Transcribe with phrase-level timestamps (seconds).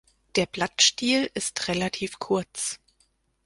[0.35, 2.79] Der Blattstiel ist relativ kurz.